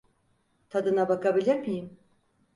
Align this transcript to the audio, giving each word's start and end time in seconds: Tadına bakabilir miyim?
Tadına 0.69 1.09
bakabilir 1.09 1.55
miyim? 1.59 1.99